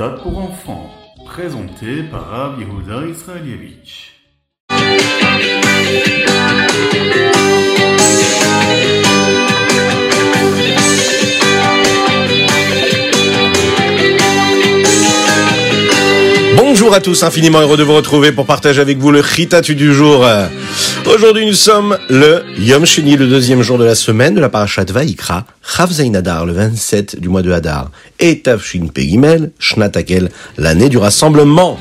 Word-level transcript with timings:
Ritat 0.00 0.22
pour 0.22 0.38
enfants, 0.38 0.90
présenté 1.26 2.04
par 2.04 2.28
Rav 2.30 2.60
Yehuda 2.60 3.06
Israelievich. 3.08 4.12
Bonjour 16.56 16.94
à 16.94 17.00
tous, 17.00 17.24
infiniment 17.24 17.60
heureux 17.60 17.76
de 17.76 17.82
vous 17.82 17.96
retrouver 17.96 18.30
pour 18.30 18.46
partager 18.46 18.80
avec 18.80 18.98
vous 18.98 19.10
le 19.10 19.22
Chitatu 19.22 19.74
du 19.74 19.92
jour. 19.92 20.24
Aujourd'hui, 21.14 21.46
nous 21.46 21.54
sommes 21.54 21.96
le 22.10 22.44
Yom 22.58 22.84
Sheni, 22.84 23.16
le 23.16 23.28
deuxième 23.28 23.62
jour 23.62 23.78
de 23.78 23.84
la 23.84 23.94
semaine 23.94 24.34
de 24.34 24.40
la 24.40 24.50
parashat 24.50 24.84
Vaikra, 24.84 25.46
Chav 25.62 25.90
Adar, 26.14 26.44
le 26.44 26.52
27 26.52 27.18
du 27.18 27.30
mois 27.30 27.40
de 27.40 27.50
Hadar, 27.50 27.90
et 28.20 28.40
Tavshin 28.40 28.88
Pegimel, 28.92 29.50
Shnatakel, 29.58 30.30
l'année 30.58 30.90
du 30.90 30.98
rassemblement. 30.98 31.78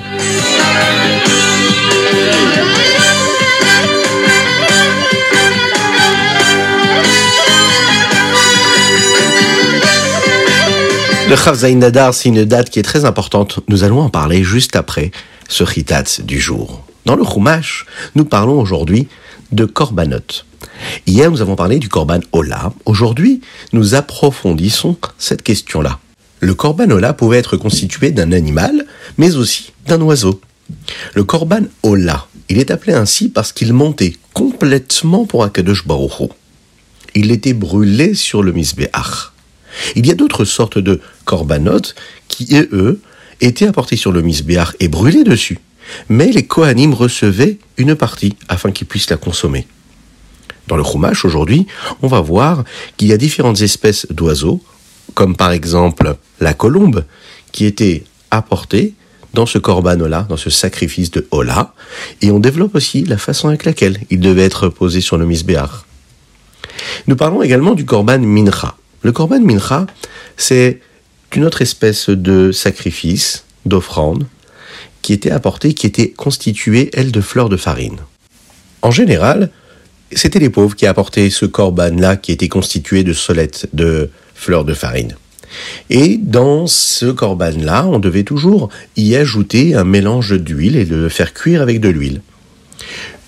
Le 11.29 11.35
Chav 11.35 11.55
Zayin 11.55 11.81
Adar, 11.81 12.13
c'est 12.13 12.29
une 12.29 12.45
date 12.45 12.69
qui 12.69 12.79
est 12.79 12.83
très 12.83 13.03
importante. 13.03 13.59
Nous 13.67 13.83
allons 13.83 13.99
en 13.99 14.09
parler 14.09 14.45
juste 14.45 14.77
après 14.77 15.11
ce 15.49 15.65
Chitat 15.65 16.21
du 16.23 16.39
jour. 16.39 16.86
Dans 17.07 17.15
le 17.15 17.23
Chumash, 17.23 17.85
nous 18.15 18.25
parlons 18.25 18.59
aujourd'hui 18.59 19.07
de 19.53 19.63
Korbanot. 19.63 20.43
Hier, 21.05 21.31
nous 21.31 21.41
avons 21.41 21.55
parlé 21.55 21.79
du 21.79 21.87
Korban 21.87 22.19
Ola. 22.33 22.73
Aujourd'hui, 22.83 23.39
nous 23.71 23.95
approfondissons 23.95 24.97
cette 25.17 25.41
question-là. 25.41 25.99
Le 26.41 26.53
Korban 26.53 26.89
Ola 26.89 27.13
pouvait 27.13 27.37
être 27.37 27.55
constitué 27.55 28.11
d'un 28.11 28.33
animal, 28.33 28.85
mais 29.17 29.37
aussi 29.37 29.71
d'un 29.85 30.01
oiseau. 30.01 30.41
Le 31.13 31.23
Korban 31.23 31.61
Ola, 31.81 32.27
il 32.49 32.57
est 32.57 32.71
appelé 32.71 32.91
ainsi 32.91 33.29
parce 33.29 33.53
qu'il 33.53 33.71
montait 33.71 34.17
complètement 34.33 35.25
pour 35.25 35.45
Akadosh 35.45 35.87
Baruch. 35.87 36.29
Il 37.15 37.31
était 37.31 37.53
brûlé 37.53 38.15
sur 38.15 38.43
le 38.43 38.51
Misbeach. 38.51 39.31
Il 39.95 40.05
y 40.05 40.11
a 40.11 40.15
d'autres 40.15 40.43
sortes 40.43 40.77
de 40.77 40.99
korbanot 41.23 41.93
qui, 42.27 42.53
eux, 42.53 42.99
étaient 43.39 43.67
apportés 43.67 43.95
sur 43.95 44.11
le 44.11 44.21
misbéach 44.21 44.73
et 44.81 44.89
brûlés 44.89 45.23
dessus. 45.23 45.59
Mais 46.09 46.31
les 46.31 46.45
Kohanim 46.45 46.93
recevaient 46.93 47.57
une 47.77 47.95
partie 47.95 48.35
afin 48.49 48.71
qu'ils 48.71 48.87
puissent 48.87 49.09
la 49.09 49.17
consommer. 49.17 49.67
Dans 50.67 50.75
le 50.75 50.83
Chumash, 50.83 51.23
aujourd'hui, 51.23 51.65
on 52.01 52.07
va 52.07 52.21
voir 52.21 52.63
qu'il 52.97 53.07
y 53.07 53.13
a 53.13 53.17
différentes 53.17 53.61
espèces 53.61 54.05
d'oiseaux, 54.09 54.61
comme 55.13 55.35
par 55.35 55.51
exemple 55.51 56.17
la 56.39 56.53
colombe, 56.53 57.05
qui 57.51 57.65
était 57.65 58.03
apportée 58.31 58.93
dans 59.33 59.45
ce 59.45 59.59
korban-là, 59.59 60.25
dans 60.29 60.37
ce 60.37 60.49
sacrifice 60.49 61.11
de 61.11 61.27
Ola, 61.31 61.73
et 62.21 62.31
on 62.31 62.39
développe 62.39 62.75
aussi 62.75 63.05
la 63.05 63.17
façon 63.17 63.47
avec 63.47 63.65
laquelle 63.65 63.99
il 64.09 64.19
devait 64.19 64.43
être 64.43 64.67
posé 64.67 64.99
sur 64.99 65.17
le 65.17 65.25
misbéach. 65.25 65.85
Nous 67.07 67.15
parlons 67.15 67.41
également 67.41 67.73
du 67.73 67.85
korban 67.85 68.19
mincha. 68.19 68.75
Le 69.03 69.11
korban 69.11 69.39
mincha, 69.39 69.85
c'est 70.35 70.81
une 71.35 71.45
autre 71.45 71.61
espèce 71.61 72.09
de 72.09 72.51
sacrifice, 72.51 73.45
d'offrande, 73.65 74.25
qui 75.07 75.13
était 75.13 75.31
apportée, 75.31 75.73
qui 75.73 75.87
était 75.87 76.09
constituée, 76.09 76.89
elle, 76.91 77.13
de 77.13 77.21
fleurs 77.21 77.47
de 77.47 77.55
farine. 77.55 77.99
En 78.81 78.91
général, 78.91 79.51
c'était 80.11 80.37
les 80.37 80.49
pauvres 80.49 80.75
qui 80.75 80.85
apportaient 80.85 81.29
ce 81.29 81.45
korban-là, 81.45 82.17
qui 82.17 82.33
était 82.33 82.49
constitué 82.49 83.05
de 83.05 83.13
solettes, 83.13 83.69
de 83.71 84.09
fleurs 84.35 84.65
de 84.65 84.73
farine. 84.73 85.15
Et 85.89 86.17
dans 86.17 86.67
ce 86.67 87.05
korban-là, 87.05 87.85
on 87.87 87.99
devait 87.99 88.25
toujours 88.25 88.67
y 88.97 89.15
ajouter 89.15 89.75
un 89.75 89.85
mélange 89.85 90.33
d'huile 90.33 90.75
et 90.75 90.83
le 90.83 91.07
faire 91.07 91.33
cuire 91.33 91.61
avec 91.61 91.79
de 91.79 91.87
l'huile. 91.87 92.21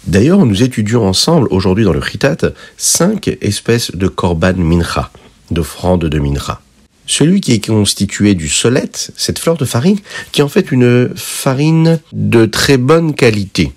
D'ailleurs, 0.06 0.46
nous 0.46 0.62
étudions 0.64 1.08
ensemble 1.08 1.48
aujourd'hui 1.50 1.86
dans 1.86 1.94
le 1.94 2.02
Chitat 2.02 2.52
cinq 2.76 3.30
espèces 3.40 3.96
de 3.96 4.10
korban 4.10 4.56
mincha 4.58 5.12
d'offrande 5.50 6.04
de 6.04 6.20
minra. 6.20 6.62
Celui 7.10 7.42
qui 7.42 7.54
est 7.54 7.66
constitué 7.66 8.36
du 8.36 8.48
solette, 8.48 9.12
cette 9.18 9.40
fleur 9.40 9.58
de 9.58 9.66
farine, 9.66 9.98
qui 10.32 10.42
est 10.42 10.44
en 10.44 10.48
fait 10.48 10.72
une 10.72 11.10
farine 11.16 12.00
de 12.14 12.46
très 12.46 12.78
bonne 12.78 13.16
qualité. 13.16 13.72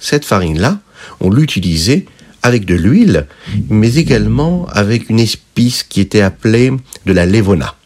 Cette 0.00 0.24
farine-là, 0.24 0.80
on 1.20 1.28
l'utilisait 1.28 2.06
avec 2.42 2.64
de 2.64 2.74
l'huile, 2.74 3.26
mais 3.68 3.96
également 3.96 4.66
avec 4.72 5.10
une 5.10 5.20
épice 5.20 5.82
qui 5.82 6.00
était 6.00 6.22
appelée 6.22 6.72
de 7.04 7.12
la 7.12 7.26
levona. 7.26 7.76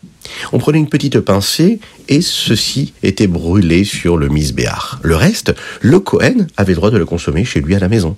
On 0.53 0.59
prenait 0.59 0.79
une 0.79 0.89
petite 0.89 1.19
pincée 1.19 1.81
et 2.09 2.21
ceci 2.21 2.93
était 3.03 3.27
brûlé 3.27 3.83
sur 3.83 4.17
le 4.17 4.29
misbéar. 4.29 5.01
Le 5.03 5.17
reste, 5.17 5.53
le 5.81 5.99
Kohen 5.99 6.47
avait 6.57 6.75
le 6.75 6.77
droit 6.77 6.93
de 6.93 6.99
le 6.99 7.07
consommer 7.07 7.45
chez 7.45 7.61
lui 7.61 7.75
à 7.75 7.81
la 7.81 7.89
maison 7.89 8.17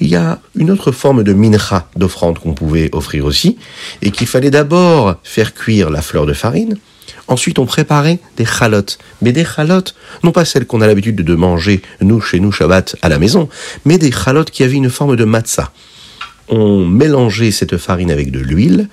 il 0.00 0.08
y 0.08 0.16
a 0.16 0.40
une 0.56 0.70
autre 0.70 0.92
forme 0.92 1.22
de 1.22 1.32
mincha, 1.32 1.88
d'offrande 1.96 2.38
qu'on 2.38 2.54
pouvait 2.54 2.90
offrir 2.92 3.24
aussi, 3.24 3.56
et 4.02 4.10
qu'il 4.10 4.26
fallait 4.26 4.50
d'abord 4.50 5.16
faire 5.22 5.54
cuire 5.54 5.90
la 5.90 6.02
fleur 6.02 6.26
de 6.26 6.32
farine. 6.32 6.76
Ensuite, 7.28 7.58
on 7.58 7.66
préparait 7.66 8.20
des 8.36 8.44
chalotes. 8.44 8.98
Mais 9.20 9.32
des 9.32 9.44
chalotes, 9.44 9.94
non 10.22 10.32
pas 10.32 10.44
celles 10.44 10.66
qu'on 10.66 10.80
a 10.80 10.86
l'habitude 10.86 11.16
de 11.16 11.34
manger, 11.34 11.82
nous, 12.00 12.20
chez 12.20 12.40
nous, 12.40 12.52
Shabbat, 12.52 12.96
à 13.02 13.08
la 13.08 13.18
maison, 13.18 13.48
mais 13.84 13.98
des 13.98 14.12
chalotes 14.12 14.50
qui 14.50 14.62
avaient 14.62 14.74
une 14.74 14.90
forme 14.90 15.16
de 15.16 15.24
matzah. 15.24 15.72
On 16.48 16.84
mélangeait 16.84 17.50
cette 17.50 17.76
farine 17.76 18.10
avec 18.10 18.30
de 18.30 18.38
l'huile, 18.38 18.88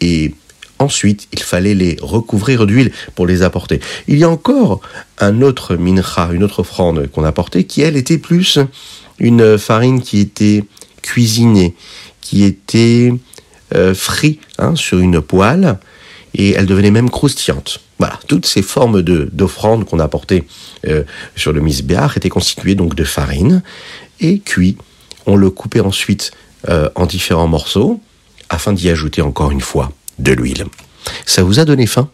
et 0.00 0.34
Ensuite, 0.80 1.28
il 1.32 1.40
fallait 1.40 1.74
les 1.74 1.96
recouvrir 2.02 2.66
d'huile 2.66 2.90
pour 3.14 3.26
les 3.26 3.42
apporter. 3.42 3.80
Il 4.08 4.18
y 4.18 4.24
a 4.24 4.28
encore 4.28 4.80
un 5.18 5.40
autre 5.40 5.76
mincha, 5.76 6.30
une 6.32 6.42
autre 6.42 6.60
offrande 6.60 7.06
qu'on 7.06 7.24
apportait, 7.24 7.64
qui 7.64 7.82
elle 7.82 7.96
était 7.96 8.18
plus 8.18 8.58
une 9.18 9.58
farine 9.58 10.00
qui 10.00 10.20
était 10.20 10.64
cuisinée, 11.02 11.74
qui 12.20 12.44
était 12.44 13.12
euh, 13.74 13.94
frite 13.94 14.40
hein, 14.58 14.74
sur 14.76 14.98
une 14.98 15.20
poêle, 15.20 15.78
et 16.34 16.52
elle 16.52 16.66
devenait 16.66 16.90
même 16.90 17.10
croustillante. 17.10 17.80
Voilà, 17.98 18.18
toutes 18.26 18.46
ces 18.46 18.62
formes 18.62 19.02
de 19.02 19.28
d'offrandes 19.32 19.84
qu'on 19.84 20.00
apportait 20.00 20.44
euh, 20.86 21.04
sur 21.36 21.52
le 21.52 21.60
misbéach 21.60 22.16
étaient 22.16 22.28
constituées 22.28 22.74
donc 22.74 22.94
de 22.94 23.04
farine 23.04 23.62
et 24.20 24.40
cuit. 24.40 24.76
On 25.26 25.36
le 25.36 25.50
coupait 25.50 25.80
ensuite 25.80 26.32
euh, 26.68 26.88
en 26.96 27.06
différents 27.06 27.46
morceaux 27.46 28.00
afin 28.48 28.72
d'y 28.72 28.90
ajouter 28.90 29.22
encore 29.22 29.52
une 29.52 29.60
fois 29.60 29.92
de 30.18 30.32
l'huile. 30.32 30.64
Ça 31.24 31.42
vous 31.42 31.60
a 31.60 31.64
donné 31.64 31.86
faim? 31.86 32.08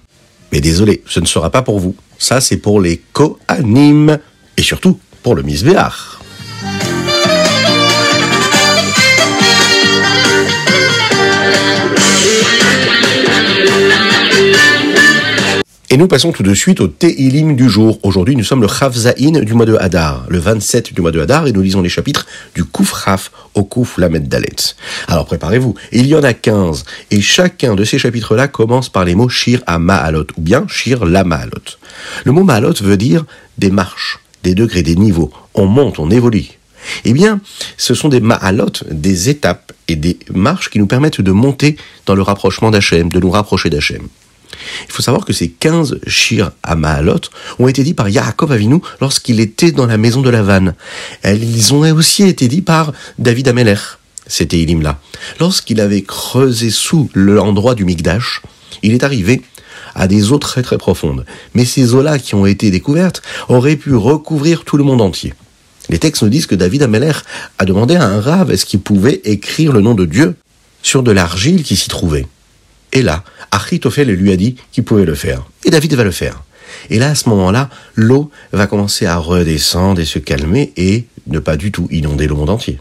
Mais 0.53 0.61
désolé, 0.61 1.03
ce 1.07 1.21
ne 1.21 1.27
sera 1.27 1.51
pas 1.51 1.63
pour 1.63 1.79
vous. 1.81 1.95
Ça, 2.19 2.41
c'est 2.41 2.57
pour 2.57 2.81
les 2.81 3.01
co-animes 3.13 4.19
et 4.57 4.63
surtout 4.63 4.99
pour 5.23 5.35
le 5.35 5.43
misbéach. 5.43 6.20
Et 15.93 15.97
nous 15.97 16.07
passons 16.07 16.31
tout 16.31 16.45
de 16.45 16.55
suite 16.55 16.81
au 16.81 16.87
Teilim 16.87 17.57
du 17.57 17.69
jour. 17.69 17.99
Aujourd'hui, 18.05 18.37
nous 18.37 18.45
sommes 18.45 18.61
le 18.61 18.69
Chavzaïn 18.69 19.41
du 19.41 19.55
mois 19.55 19.67
de 19.67 19.75
Hadar, 19.75 20.25
le 20.29 20.39
27 20.39 20.95
du 20.95 21.01
mois 21.01 21.11
de 21.11 21.19
Hadar, 21.19 21.49
et 21.49 21.53
nous 21.53 21.63
lisons 21.63 21.83
les 21.83 21.89
chapitres 21.89 22.29
du 22.55 22.63
Kouf 22.63 22.93
Raf 22.93 23.33
au 23.55 23.65
Kouf 23.65 23.99
Lamed 23.99 24.29
Dalet. 24.29 24.77
Alors 25.09 25.27
préparez-vous, 25.27 25.75
il 25.91 26.07
y 26.07 26.15
en 26.15 26.23
a 26.23 26.33
15, 26.33 26.85
et 27.11 27.21
chacun 27.21 27.75
de 27.75 27.83
ces 27.83 27.99
chapitres-là 27.99 28.47
commence 28.47 28.89
par 28.89 29.05
les 29.05 29.17
mots 29.17 29.29
Shir 29.29 29.65
à 29.67 29.81
Ma'alot, 29.81 30.29
ou 30.37 30.41
bien 30.41 30.65
Shir 30.69 31.05
la 31.05 31.25
Ma'alot. 31.25 31.51
Le 32.25 32.31
mot 32.31 32.45
Ma'alot 32.45 32.75
veut 32.83 32.97
dire 32.97 33.25
des 33.59 33.73
marches, 33.73 34.21
des 34.45 34.55
degrés, 34.55 34.85
des 34.85 34.95
niveaux. 34.95 35.33
On 35.55 35.67
monte, 35.67 35.99
on 35.99 36.09
évolue. 36.09 36.51
Eh 37.05 37.13
bien, 37.13 37.41
ce 37.77 37.95
sont 37.95 38.09
des 38.09 38.21
ma'alot, 38.21 38.71
des 38.93 39.29
étapes 39.29 39.73
et 39.89 39.97
des 39.97 40.21
marches 40.33 40.71
qui 40.71 40.79
nous 40.79 40.87
permettent 40.87 41.21
de 41.21 41.33
monter 41.33 41.77
dans 42.07 42.15
le 42.15 42.23
rapprochement 42.23 42.71
d'Hachem, 42.71 43.09
de 43.09 43.19
nous 43.19 43.31
rapprocher 43.31 43.71
d'Hachem. 43.71 44.07
Il 44.87 44.93
faut 44.93 45.03
savoir 45.03 45.25
que 45.25 45.33
ces 45.33 45.49
15 45.49 46.01
shir 46.07 46.53
à 46.63 46.77
ont 47.59 47.69
été 47.69 47.83
dits 47.83 47.95
par 47.95 48.09
Yaakov 48.09 48.53
Avinu 48.53 48.81
lorsqu'il 49.01 49.41
était 49.41 49.73
dans 49.73 49.87
la 49.87 49.97
maison 49.97 50.23
de 50.23 50.31
la 50.31 50.43
vanne. 50.43 50.75
Ils 51.25 51.75
ont 51.75 51.81
aussi 51.95 52.25
été 52.25 52.49
dits 52.49 52.63
par 52.63 52.93
David 53.19 53.49
Ameler, 53.49 53.77
c'était 54.27 54.59
Ilim-là. 54.59 54.99
Lorsqu'il 55.39 55.81
avait 55.81 56.03
creusé 56.03 56.71
sous 56.71 57.11
l'endroit 57.15 57.75
du 57.75 57.85
Mikdash, 57.85 58.43
il 58.83 58.93
est 58.93 59.05
arrivé 59.05 59.43
à 59.95 60.07
des 60.07 60.33
eaux 60.33 60.39
très 60.39 60.63
très 60.63 60.79
profondes. 60.79 61.25
Mais 61.55 61.65
ces 61.65 61.95
eaux-là 61.95 62.19
qui 62.19 62.35
ont 62.35 62.47
été 62.47 62.71
découvertes 62.71 63.23
auraient 63.49 63.77
pu 63.77 63.95
recouvrir 63.95 64.65
tout 64.65 64.77
le 64.77 64.85
monde 64.85 65.01
entier. 65.01 65.35
Les 65.89 65.99
textes 65.99 66.23
nous 66.23 66.29
disent 66.29 66.47
que 66.47 66.55
David 66.55 66.83
Ameler 66.83 67.13
a 67.59 67.65
demandé 67.65 67.97
à 67.97 68.07
un 68.07 68.21
rave 68.21 68.51
est-ce 68.51 68.65
qu'il 68.65 68.81
pouvait 68.81 69.21
écrire 69.25 69.73
le 69.73 69.81
nom 69.81 69.95
de 69.95 70.07
Dieu 70.07 70.37
sur 70.83 71.03
de 71.03 71.11
l'argile 71.11 71.63
qui 71.63 71.77
s'y 71.77 71.89
trouvait. 71.89 72.27
Et 72.93 73.03
là, 73.03 73.25
Achitophel 73.51 74.09
lui 74.11 74.33
a 74.33 74.37
dit 74.37 74.57
qu'il 74.73 74.85
pouvait 74.85 75.05
le 75.05 75.15
faire. 75.15 75.43
Et 75.65 75.71
David 75.71 75.95
va 75.95 76.05
le 76.05 76.11
faire. 76.11 76.43
Et 76.89 76.99
là, 76.99 77.11
à 77.11 77.15
ce 77.15 77.29
moment-là, 77.29 77.69
l'eau 77.95 78.31
va 78.53 78.67
commencer 78.67 79.07
à 79.07 79.17
redescendre 79.17 80.01
et 80.01 80.05
se 80.05 80.19
calmer 80.19 80.73
et 80.77 81.07
ne 81.27 81.39
pas 81.39 81.57
du 81.57 81.73
tout 81.73 81.89
inonder 81.91 82.27
le 82.27 82.35
monde 82.35 82.51
entier. 82.51 82.81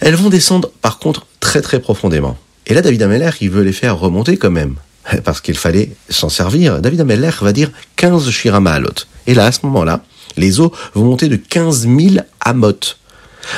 Elles 0.00 0.16
vont 0.16 0.28
descendre, 0.28 0.70
par 0.82 0.98
contre, 0.98 1.26
très 1.40 1.62
très 1.62 1.80
profondément. 1.80 2.36
Et 2.66 2.74
là, 2.74 2.82
David 2.82 3.02
Ameller, 3.02 3.30
il 3.40 3.50
veut 3.50 3.62
les 3.62 3.72
faire 3.72 3.98
remonter 3.98 4.36
quand 4.36 4.50
même. 4.50 4.76
parce 5.24 5.40
qu'il 5.40 5.56
fallait 5.56 5.90
s'en 6.08 6.28
servir. 6.28 6.80
David 6.80 7.00
Ameller 7.02 7.30
va 7.40 7.52
dire 7.52 7.70
15 7.96 8.30
shiramalot. 8.30 9.06
Et 9.26 9.34
là, 9.34 9.46
à 9.46 9.52
ce 9.52 9.60
moment-là, 9.64 10.04
les 10.36 10.60
eaux 10.60 10.72
vont 10.94 11.04
monter 11.04 11.28
de 11.28 11.36
15 11.36 11.86
000 11.86 12.24
amot, 12.40 12.96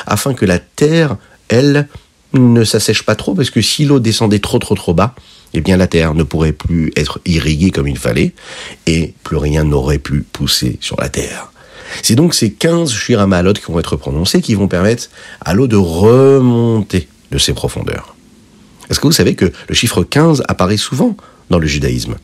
afin 0.07 0.35
que 0.35 0.45
la 0.45 0.59
terre, 0.59 1.17
elle, 1.49 1.89
ne 2.39 2.65
s'assèche 2.65 3.03
pas 3.03 3.15
trop, 3.15 3.35
parce 3.35 3.51
que 3.51 3.61
si 3.61 3.85
l'eau 3.85 4.01
descendait 4.01 4.39
trop 4.39 4.59
trop 4.59 4.75
trop 4.75 4.95
bas, 4.95 5.15
eh 5.55 5.61
bien 5.61 5.77
la 5.77 5.87
terre 5.87 6.15
ne 6.15 6.23
pourrait 6.23 6.53
plus 6.53 6.93
être 6.97 7.21
irriguée 7.25 7.71
comme 7.71 7.89
il 7.89 7.99
fallait, 7.99 8.35
et 8.87 9.15
plus 9.23 9.37
rien 9.37 9.65
n'aurait 9.65 9.99
pu 9.99 10.21
pousser 10.21 10.79
sur 10.81 10.97
la 11.01 11.09
terre. 11.09 11.51
C'est 12.03 12.15
donc 12.15 12.35
ces 12.35 12.53
15 12.53 12.91
shiramalot 12.93 13.55
qui 13.55 13.71
vont 13.71 13.79
être 13.79 13.97
prononcés 13.97 14.41
qui 14.41 14.55
vont 14.55 14.69
permettre 14.69 15.09
à 15.41 15.55
l'eau 15.55 15.67
de 15.67 15.77
remonter 15.77 17.09
de 17.31 17.39
ses 17.39 17.55
profondeurs. 17.55 18.15
Est-ce 18.91 19.01
que 19.01 19.07
vous 19.07 19.13
savez 19.13 19.35
que 19.35 19.53
le 19.69 19.75
chiffre 19.75 20.03
15 20.03 20.43
apparaît 20.49 20.77
souvent 20.77 21.17
dans 21.51 21.59
le 21.59 21.67
judaïsme? 21.67 22.17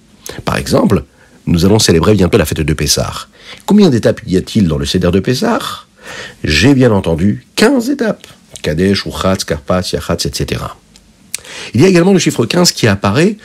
Par 0.45 0.57
exemple, 0.57 1.05
nous 1.47 1.65
allons 1.65 1.79
célébrer 1.79 2.15
bientôt 2.15 2.39
la 2.39 2.45
fête 2.45 2.61
de 2.61 2.73
Pessah. 2.75 3.29
Combien 3.67 3.91
d'étapes 3.91 4.21
y 4.27 4.37
a-t-il 4.37 4.69
dans 4.69 4.79
le 4.79 4.87
Seder 4.87 5.11
de 5.11 5.21
Pessah? 5.21 5.59
J'ai 6.45 6.75
bien 6.75 6.93
entendu 6.93 7.47
15 7.57 7.91
étapes. 7.91 8.27
Kadesh, 8.63 9.07
Uchatz, 9.07 9.45
Karpas, 9.45 9.91
Yachatz, 9.93 10.27
etc. 10.27 10.63
Il 11.75 11.81
y 11.81 11.85
a 11.85 11.89
également 11.89 12.13
le 12.13 12.19
chiffre 12.19 12.47
15 12.47 12.73
qui 12.73 12.87
apparaît 12.87 13.37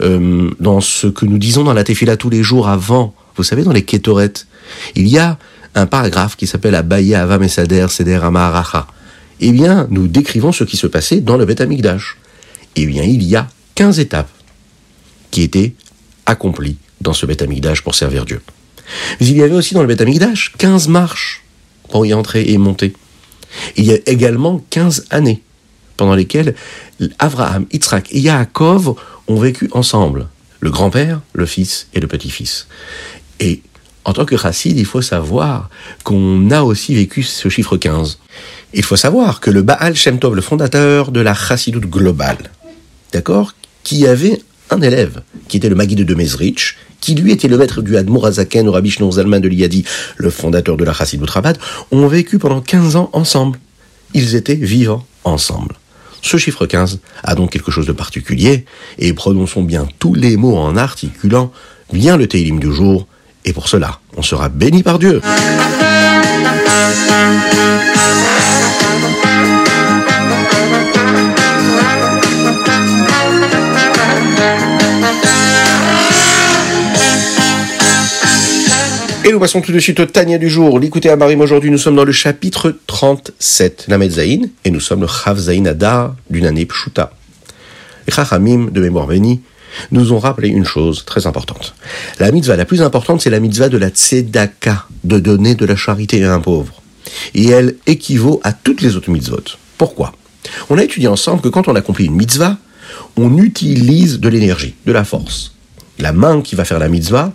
euh, 0.00 0.50
dans 0.60 0.80
ce 0.80 1.06
que 1.06 1.24
nous 1.26 1.38
disons 1.38 1.64
dans 1.64 1.72
la 1.72 1.84
Tefila 1.84 2.16
tous 2.16 2.30
les 2.30 2.42
jours 2.42 2.68
avant. 2.68 3.14
Vous 3.36 3.42
savez, 3.42 3.64
dans 3.64 3.72
les 3.72 3.82
Ketoret, 3.82 4.32
il 4.94 5.08
y 5.08 5.18
a 5.18 5.38
un 5.74 5.86
paragraphe 5.86 6.36
qui 6.36 6.46
s'appelle 6.46 6.74
Abaye 6.74 7.14
Avam 7.14 7.42
Esader 7.42 7.86
Seder 7.90 8.20
Amaharacha. 8.22 8.86
Eh 9.40 9.52
bien, 9.52 9.86
nous 9.90 10.08
décrivons 10.08 10.52
ce 10.52 10.64
qui 10.64 10.76
se 10.76 10.86
passait 10.86 11.20
dans 11.20 11.36
le 11.36 11.44
Beth 11.44 11.60
Amikdash. 11.60 12.16
Eh 12.76 12.86
bien, 12.86 13.02
il 13.02 13.22
y 13.22 13.36
a 13.36 13.48
15 13.74 13.98
étapes 13.98 14.30
qui 15.30 15.42
étaient 15.42 15.74
accomplies 16.24 16.78
dans 17.00 17.12
ce 17.12 17.26
Beth 17.26 17.42
Amikdash 17.42 17.82
pour 17.82 17.94
servir 17.94 18.24
Dieu. 18.24 18.40
Mais 19.20 19.26
il 19.26 19.36
y 19.36 19.42
avait 19.42 19.54
aussi 19.54 19.74
dans 19.74 19.82
le 19.82 19.88
Beth 19.88 20.00
Amikdash 20.00 20.52
15 20.58 20.88
marches 20.88 21.44
pour 21.90 22.06
y 22.06 22.14
entrer 22.14 22.44
et 22.50 22.58
monter. 22.58 22.94
Il 23.76 23.84
y 23.84 23.92
a 23.92 23.98
également 24.06 24.64
15 24.70 25.06
années 25.10 25.42
pendant 25.96 26.14
lesquelles 26.14 26.54
Abraham, 27.18 27.66
Yitzhak 27.72 28.12
et 28.12 28.20
Yaakov 28.20 28.94
ont 29.28 29.40
vécu 29.40 29.68
ensemble. 29.72 30.28
Le 30.60 30.70
grand-père, 30.70 31.20
le 31.32 31.46
fils 31.46 31.88
et 31.94 32.00
le 32.00 32.06
petit-fils. 32.06 32.66
Et 33.40 33.62
en 34.04 34.12
tant 34.12 34.24
que 34.24 34.36
chassid, 34.36 34.78
il 34.78 34.84
faut 34.84 35.02
savoir 35.02 35.68
qu'on 36.04 36.50
a 36.50 36.62
aussi 36.62 36.94
vécu 36.94 37.22
ce 37.22 37.48
chiffre 37.48 37.76
15. 37.76 38.18
Il 38.72 38.84
faut 38.84 38.96
savoir 38.96 39.40
que 39.40 39.50
le 39.50 39.62
Baal 39.62 39.96
Shem 39.96 40.18
Tov, 40.18 40.34
le 40.34 40.42
fondateur 40.42 41.10
de 41.10 41.20
la 41.20 41.34
chassidoute 41.34 41.86
globale, 41.86 42.50
d'accord, 43.12 43.54
qui 43.82 44.06
avait 44.06 44.42
un 44.70 44.80
élève, 44.80 45.22
qui 45.48 45.56
était 45.56 45.68
le 45.68 45.74
Maguide 45.74 46.04
de 46.04 46.14
Mezrich, 46.14 46.76
qui 47.06 47.14
lui 47.14 47.30
était 47.30 47.46
le 47.46 47.56
maître 47.56 47.82
du 47.82 47.96
Admour 47.96 48.26
Azaken, 48.26 48.66
au 48.66 48.72
Rabbi 48.72 48.90
Shneur 48.90 49.12
Zalman 49.12 49.38
de 49.38 49.46
Liadi, 49.46 49.84
le 50.16 50.28
fondateur 50.28 50.76
de 50.76 50.82
la 50.82 50.92
chassidoute 50.92 51.30
Rabat, 51.30 51.52
ont 51.92 52.08
vécu 52.08 52.40
pendant 52.40 52.60
15 52.60 52.96
ans 52.96 53.10
ensemble. 53.12 53.60
Ils 54.12 54.34
étaient 54.34 54.56
vivants 54.56 55.06
ensemble. 55.22 55.76
Ce 56.20 56.36
chiffre 56.36 56.66
15 56.66 56.98
a 57.22 57.36
donc 57.36 57.50
quelque 57.50 57.70
chose 57.70 57.86
de 57.86 57.92
particulier, 57.92 58.64
et 58.98 59.12
prononçons 59.12 59.62
bien 59.62 59.86
tous 60.00 60.14
les 60.14 60.36
mots 60.36 60.56
en 60.56 60.76
articulant 60.76 61.52
bien 61.92 62.16
le 62.16 62.26
Teilim 62.26 62.58
du 62.58 62.74
jour, 62.74 63.06
et 63.44 63.52
pour 63.52 63.68
cela, 63.68 64.00
on 64.16 64.22
sera 64.22 64.48
béni 64.48 64.82
par 64.82 64.98
Dieu. 64.98 65.20
Nous 79.36 79.40
passons 79.40 79.60
tout 79.60 79.72
de 79.72 79.78
suite 79.78 80.00
au 80.00 80.06
Tania 80.06 80.38
du 80.38 80.48
jour. 80.48 80.78
L'écoutez 80.78 81.10
à 81.10 81.16
Marim 81.16 81.42
aujourd'hui, 81.42 81.70
nous 81.70 81.76
sommes 81.76 81.96
dans 81.96 82.06
le 82.06 82.12
chapitre 82.12 82.74
37, 82.86 83.84
la 83.88 83.98
Medzaïn, 83.98 84.48
et 84.64 84.70
nous 84.70 84.80
sommes 84.80 85.02
le 85.02 85.06
Chav 85.06 85.38
Zaïn 85.38 85.66
Adar 85.66 86.14
d'une 86.30 86.46
année 86.46 86.64
Pshuta. 86.64 87.12
Les 88.06 88.14
Chachamim 88.14 88.70
de 88.70 88.80
mémoire 88.80 89.06
bénie 89.06 89.42
nous 89.90 90.14
ont 90.14 90.18
rappelé 90.18 90.48
une 90.48 90.64
chose 90.64 91.04
très 91.04 91.26
importante. 91.26 91.74
La 92.18 92.32
mitzvah 92.32 92.56
la 92.56 92.64
plus 92.64 92.80
importante, 92.80 93.20
c'est 93.20 93.28
la 93.28 93.38
mitzvah 93.38 93.68
de 93.68 93.76
la 93.76 93.90
tzedaka, 93.90 94.86
de 95.04 95.18
donner 95.18 95.54
de 95.54 95.66
la 95.66 95.76
charité 95.76 96.24
à 96.24 96.32
un 96.32 96.40
pauvre. 96.40 96.80
Et 97.34 97.48
elle 97.48 97.76
équivaut 97.86 98.40
à 98.42 98.54
toutes 98.54 98.80
les 98.80 98.96
autres 98.96 99.10
mitzvot. 99.10 99.44
Pourquoi? 99.76 100.14
On 100.70 100.78
a 100.78 100.82
étudié 100.82 101.08
ensemble 101.08 101.42
que 101.42 101.48
quand 101.48 101.68
on 101.68 101.74
accomplit 101.74 102.06
une 102.06 102.16
mitzvah, 102.16 102.56
on 103.18 103.36
utilise 103.36 104.18
de 104.18 104.30
l'énergie, 104.30 104.76
de 104.86 104.92
la 104.92 105.04
force. 105.04 105.52
La 105.98 106.14
main 106.14 106.40
qui 106.40 106.54
va 106.54 106.64
faire 106.64 106.78
la 106.78 106.88
mitzvah, 106.88 107.34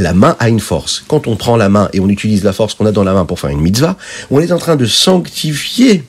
la 0.00 0.14
main 0.14 0.36
a 0.38 0.48
une 0.48 0.60
force. 0.60 1.04
Quand 1.06 1.26
on 1.26 1.36
prend 1.36 1.56
la 1.56 1.68
main 1.68 1.88
et 1.92 2.00
on 2.00 2.08
utilise 2.08 2.42
la 2.42 2.52
force 2.52 2.74
qu'on 2.74 2.86
a 2.86 2.92
dans 2.92 3.04
la 3.04 3.12
main 3.12 3.24
pour 3.24 3.38
faire 3.38 3.50
une 3.50 3.60
mitzvah, 3.60 3.96
on 4.30 4.40
est 4.40 4.50
en 4.50 4.58
train 4.58 4.76
de 4.76 4.86
sanctifier 4.86 6.04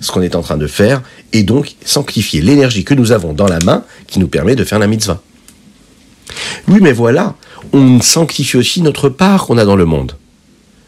ce 0.00 0.10
qu'on 0.10 0.22
est 0.22 0.34
en 0.34 0.42
train 0.42 0.56
de 0.56 0.66
faire 0.66 1.02
et 1.32 1.42
donc 1.42 1.74
sanctifier 1.84 2.40
l'énergie 2.40 2.84
que 2.84 2.94
nous 2.94 3.12
avons 3.12 3.32
dans 3.32 3.46
la 3.46 3.58
main 3.60 3.84
qui 4.06 4.18
nous 4.20 4.28
permet 4.28 4.54
de 4.54 4.64
faire 4.64 4.78
la 4.78 4.86
mitzvah. 4.86 5.20
Oui, 6.68 6.78
mais 6.80 6.92
voilà, 6.92 7.34
on 7.72 8.00
sanctifie 8.00 8.56
aussi 8.56 8.80
notre 8.80 9.08
part 9.08 9.46
qu'on 9.46 9.58
a 9.58 9.64
dans 9.64 9.76
le 9.76 9.84
monde. 9.84 10.12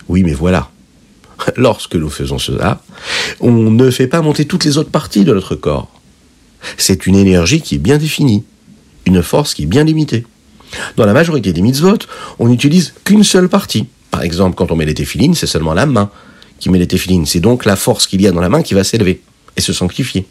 Oui, 0.08 0.22
mais 0.22 0.32
voilà, 0.32 0.70
lorsque 1.56 1.96
nous 1.96 2.10
faisons 2.10 2.38
cela, 2.38 2.80
on 3.40 3.50
ne 3.50 3.90
fait 3.90 4.06
pas 4.06 4.22
monter 4.22 4.44
toutes 4.44 4.64
les 4.64 4.78
autres 4.78 4.90
parties 4.90 5.24
de 5.24 5.34
notre 5.34 5.56
corps. 5.56 5.90
C'est 6.78 7.06
une 7.06 7.16
énergie 7.16 7.60
qui 7.60 7.74
est 7.74 7.78
bien 7.78 7.98
définie, 7.98 8.44
une 9.06 9.22
force 9.22 9.54
qui 9.54 9.64
est 9.64 9.66
bien 9.66 9.84
limitée. 9.84 10.24
Dans 10.96 11.06
la 11.06 11.12
majorité 11.12 11.52
des 11.52 11.62
mitzvot, 11.62 11.98
on 12.38 12.48
n'utilise 12.48 12.94
qu'une 13.04 13.24
seule 13.24 13.48
partie. 13.48 13.86
Par 14.10 14.22
exemple, 14.22 14.54
quand 14.56 14.70
on 14.70 14.76
met 14.76 14.84
les 14.84 14.94
téphilines, 14.94 15.34
c'est 15.34 15.46
seulement 15.46 15.74
la 15.74 15.86
main 15.86 16.10
qui 16.60 16.70
met 16.70 16.78
les 16.78 16.86
téphilines. 16.86 17.26
C'est 17.26 17.40
donc 17.40 17.64
la 17.64 17.76
force 17.76 18.06
qu'il 18.06 18.22
y 18.22 18.26
a 18.26 18.32
dans 18.32 18.40
la 18.40 18.48
main 18.48 18.62
qui 18.62 18.74
va 18.74 18.84
s'élever 18.84 19.20
et 19.56 19.60
se 19.60 19.72
sanctifier. 19.72 20.26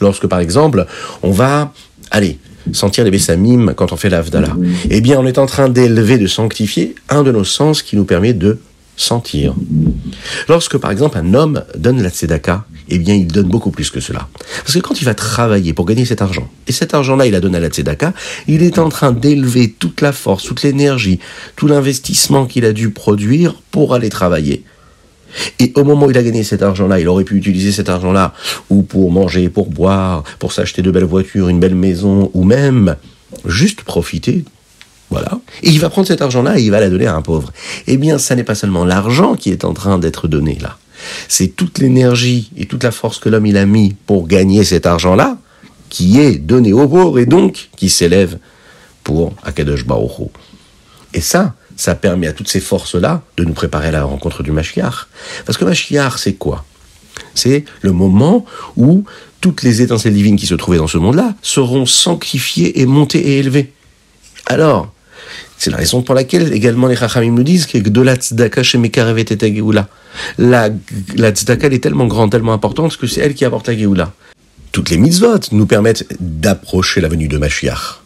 Lorsque, 0.00 0.26
par 0.26 0.40
exemple, 0.40 0.86
on 1.22 1.30
va, 1.30 1.72
allez, 2.10 2.38
sentir 2.72 3.04
les 3.04 3.10
bessamim 3.10 3.74
quand 3.74 3.92
on 3.92 3.96
fait 3.96 4.08
l'avdala, 4.08 4.56
eh 4.90 5.00
bien, 5.00 5.18
on 5.20 5.26
est 5.26 5.38
en 5.38 5.46
train 5.46 5.68
d'élever, 5.68 6.18
de 6.18 6.26
sanctifier 6.26 6.94
un 7.08 7.22
de 7.22 7.32
nos 7.32 7.44
sens 7.44 7.82
qui 7.82 7.96
nous 7.96 8.04
permet 8.04 8.32
de 8.32 8.58
sentir. 8.96 9.54
Lorsque, 10.48 10.76
par 10.76 10.90
exemple, 10.90 11.18
un 11.18 11.34
homme 11.34 11.64
donne 11.76 12.02
la 12.02 12.10
tzedaka, 12.10 12.64
eh 12.88 12.98
bien, 12.98 13.14
il 13.14 13.26
donne 13.26 13.48
beaucoup 13.48 13.70
plus 13.70 13.90
que 13.90 14.00
cela. 14.00 14.28
Parce 14.62 14.74
que 14.74 14.80
quand 14.80 15.00
il 15.00 15.04
va 15.04 15.14
travailler 15.14 15.72
pour 15.72 15.86
gagner 15.86 16.04
cet 16.04 16.22
argent, 16.22 16.48
et 16.66 16.72
cet 16.72 16.94
argent-là, 16.94 17.26
il 17.26 17.34
a 17.34 17.40
donné 17.40 17.58
à 17.58 17.60
la 17.60 17.68
tzedaka, 17.68 18.12
il 18.48 18.62
est 18.62 18.78
en 18.78 18.88
train 18.88 19.12
d'élever 19.12 19.70
toute 19.78 20.00
la 20.00 20.12
force, 20.12 20.44
toute 20.44 20.62
l'énergie, 20.62 21.18
tout 21.56 21.66
l'investissement 21.66 22.46
qu'il 22.46 22.64
a 22.64 22.72
dû 22.72 22.90
produire 22.90 23.54
pour 23.70 23.94
aller 23.94 24.08
travailler. 24.08 24.64
Et 25.58 25.72
au 25.76 25.84
moment 25.84 26.06
où 26.06 26.10
il 26.10 26.18
a 26.18 26.22
gagné 26.22 26.44
cet 26.44 26.62
argent-là, 26.62 27.00
il 27.00 27.08
aurait 27.08 27.24
pu 27.24 27.36
utiliser 27.36 27.72
cet 27.72 27.88
argent-là 27.88 28.34
ou 28.70 28.82
pour 28.82 29.10
manger, 29.10 29.48
pour 29.48 29.70
boire, 29.70 30.24
pour 30.38 30.52
s'acheter 30.52 30.82
de 30.82 30.90
belles 30.90 31.04
voitures, 31.04 31.48
une 31.48 31.60
belle 31.60 31.74
maison, 31.74 32.30
ou 32.34 32.44
même 32.44 32.96
juste 33.46 33.82
profiter. 33.82 34.44
Voilà. 35.10 35.40
Et 35.62 35.68
il 35.68 35.78
va 35.78 35.90
prendre 35.90 36.08
cet 36.08 36.22
argent-là 36.22 36.58
et 36.58 36.62
il 36.62 36.70
va 36.70 36.80
la 36.80 36.88
donner 36.88 37.06
à 37.06 37.14
un 37.14 37.22
pauvre. 37.22 37.52
Eh 37.86 37.96
bien, 37.96 38.18
ça 38.18 38.34
n'est 38.34 38.44
pas 38.44 38.54
seulement 38.54 38.84
l'argent 38.84 39.34
qui 39.34 39.50
est 39.50 39.64
en 39.64 39.74
train 39.74 39.98
d'être 39.98 40.26
donné 40.26 40.58
là. 40.60 40.78
C'est 41.28 41.48
toute 41.48 41.78
l'énergie 41.78 42.50
et 42.56 42.66
toute 42.66 42.84
la 42.84 42.90
force 42.90 43.18
que 43.18 43.28
l'homme 43.28 43.46
il 43.46 43.56
a 43.56 43.66
mis 43.66 43.94
pour 44.06 44.26
gagner 44.26 44.64
cet 44.64 44.86
argent-là 44.86 45.38
qui 45.88 46.20
est 46.20 46.36
donné 46.36 46.72
aux 46.72 46.88
pauvres 46.88 47.18
et 47.18 47.26
donc 47.26 47.68
qui 47.76 47.90
s'élève 47.90 48.38
pour 49.04 49.34
Akadosh 49.42 49.84
Baruch 49.84 50.30
Et 51.12 51.20
ça, 51.20 51.54
ça 51.76 51.94
permet 51.94 52.28
à 52.28 52.32
toutes 52.32 52.48
ces 52.48 52.60
forces-là 52.60 53.22
de 53.36 53.44
nous 53.44 53.52
préparer 53.52 53.88
à 53.88 53.90
la 53.90 54.04
rencontre 54.04 54.42
du 54.42 54.52
Mashiach. 54.52 55.06
Parce 55.44 55.58
que 55.58 55.64
Mashiach, 55.64 56.16
c'est 56.16 56.34
quoi? 56.34 56.64
C'est 57.34 57.64
le 57.82 57.92
moment 57.92 58.44
où 58.76 59.04
toutes 59.40 59.62
les 59.62 59.82
étincelles 59.82 60.14
divines 60.14 60.36
qui 60.36 60.46
se 60.46 60.54
trouvaient 60.54 60.78
dans 60.78 60.86
ce 60.86 60.98
monde-là 60.98 61.34
seront 61.42 61.86
sanctifiées 61.86 62.80
et 62.80 62.86
montées 62.86 63.32
et 63.32 63.38
élevées. 63.38 63.72
Alors, 64.46 64.92
c'est 65.62 65.70
la 65.70 65.76
raison 65.76 66.02
pour 66.02 66.16
laquelle 66.16 66.52
également 66.52 66.88
les 66.88 66.96
Chachamim 66.96 67.30
nous 67.30 67.44
disent 67.44 67.66
que 67.66 67.78
la 68.00 68.16
tzedaka 68.16 68.64
chez 68.64 68.80
La, 70.38 70.68
la 71.16 71.30
tzedaka 71.30 71.68
elle 71.68 71.74
est 71.74 71.78
tellement 71.78 72.08
grande, 72.08 72.32
tellement 72.32 72.52
importante 72.52 72.96
que 72.96 73.06
c'est 73.06 73.20
elle 73.20 73.34
qui 73.34 73.44
apporte 73.44 73.68
la 73.68 73.78
Géoula. 73.78 74.12
Toutes 74.72 74.90
les 74.90 74.96
mitzvot 74.96 75.38
nous 75.52 75.66
permettent 75.66 76.04
d'approcher 76.18 77.00
la 77.00 77.06
venue 77.06 77.28
de 77.28 77.38
Mashiach. 77.38 78.00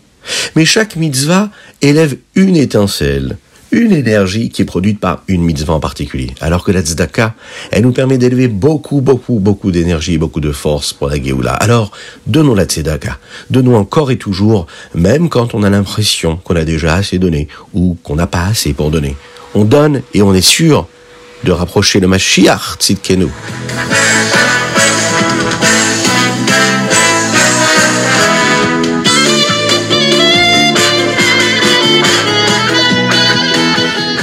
Mais 0.55 0.67
chaque 0.67 0.97
mitzvah 0.97 1.49
élève 1.81 2.19
une 2.35 2.57
étincelle 2.57 3.39
une 3.73 3.93
énergie 3.93 4.49
qui 4.49 4.63
est 4.63 4.67
produite 4.67 5.01
par 5.01 5.23
une 5.29 5.43
mitzvah 5.43 5.75
en 5.75 5.81
particulier. 5.81 6.31
Alors 6.41 6.65
que 6.65 6.73
la 6.73 6.83
tzedaka, 6.83 7.35
elle 7.71 7.83
nous 7.83 7.93
permet 7.93 8.19
d'élever 8.19 8.49
beaucoup, 8.49 9.01
beaucoup, 9.01 9.39
beaucoup 9.39 9.71
d'énergie, 9.71 10.19
beaucoup 10.19 10.41
de 10.41 10.53
force 10.53 10.93
pour 10.93 11.09
la 11.09 11.23
Géoula. 11.23 11.53
Alors, 11.53 11.93
donnons 12.27 12.55
la 12.55 12.65
tzedaka. 12.65 13.19
Donnons 13.51 13.77
encore 13.77 14.11
et 14.11 14.19
toujours, 14.19 14.67
même 14.95 15.29
quand 15.29 15.55
on 15.55 15.63
a 15.63 15.71
l'impression 15.71 16.37
qu'on 16.37 16.57
a 16.57 16.65
déjà 16.65 16.95
assez 16.95 17.19
donné 17.19 17.49
ou 17.75 17.97
qu'on 18.03 18.17
n'a 18.17 18.27
pas 18.27 18.45
assez 18.45 18.73
pour 18.73 18.91
donner. 18.91 19.17
On 19.55 19.65
donne 19.65 20.03
et 20.15 20.23
on 20.23 20.35
est 20.35 20.41
sûr 20.41 20.87
de 21.45 21.53
rapprocher 21.53 22.01
le 22.01 22.09
Mashiach 22.09 22.77
Tzidkenu. 22.79 23.29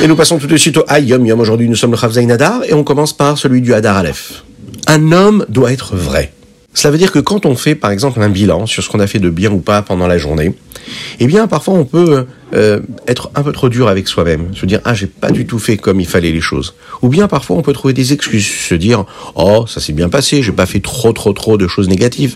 Et 0.03 0.07
nous 0.07 0.17
passons 0.17 0.37
tout 0.37 0.47
de 0.47 0.57
suite 0.57 0.75
au 0.75 0.83
Ayom 0.89 1.25
Yom. 1.25 1.39
Aujourd'hui, 1.39 1.69
nous 1.69 1.77
sommes 1.77 1.91
le 1.91 1.97
Chavzaïn 1.97 2.29
Adar 2.29 2.65
et 2.65 2.73
on 2.73 2.83
commence 2.83 3.13
par 3.13 3.37
celui 3.37 3.61
du 3.61 3.73
Hadar 3.73 3.95
Aleph. 3.95 4.43
Un 4.85 5.13
homme 5.13 5.45
doit 5.47 5.71
être 5.71 5.95
vrai. 5.95 6.33
Cela 6.73 6.91
veut 6.91 6.97
dire 6.97 7.13
que 7.13 7.19
quand 7.19 7.45
on 7.45 7.55
fait, 7.55 7.73
par 7.73 7.89
exemple, 7.89 8.21
un 8.21 8.27
bilan 8.27 8.65
sur 8.65 8.83
ce 8.83 8.89
qu'on 8.89 8.99
a 8.99 9.07
fait 9.07 9.19
de 9.19 9.29
bien 9.29 9.49
ou 9.49 9.59
pas 9.59 9.81
pendant 9.81 10.05
la 10.05 10.17
journée, 10.17 10.55
eh 11.21 11.25
bien, 11.25 11.47
parfois, 11.47 11.75
on 11.75 11.85
peut 11.85 12.25
euh, 12.53 12.81
être 13.07 13.31
un 13.35 13.43
peu 13.43 13.53
trop 13.53 13.69
dur 13.69 13.87
avec 13.87 14.09
soi-même, 14.09 14.53
se 14.53 14.65
dire 14.65 14.81
ah 14.83 14.93
j'ai 14.93 15.07
pas 15.07 15.31
du 15.31 15.45
tout 15.45 15.57
fait 15.57 15.77
comme 15.77 16.01
il 16.01 16.05
fallait 16.05 16.33
les 16.33 16.41
choses. 16.41 16.73
Ou 17.01 17.07
bien 17.07 17.29
parfois, 17.29 17.55
on 17.55 17.61
peut 17.61 17.71
trouver 17.71 17.93
des 17.93 18.11
excuses, 18.11 18.45
se 18.45 18.75
dire 18.75 19.05
oh 19.35 19.63
ça 19.69 19.79
s'est 19.79 19.93
bien 19.93 20.09
passé, 20.09 20.43
j'ai 20.43 20.51
pas 20.51 20.65
fait 20.65 20.81
trop 20.81 21.13
trop 21.13 21.31
trop 21.31 21.57
de 21.57 21.69
choses 21.69 21.87
négatives. 21.87 22.35